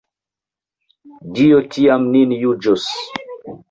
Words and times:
Dio 1.37 1.61
tiam 1.77 2.11
nin 2.19 2.37
juĝos! 2.43 2.93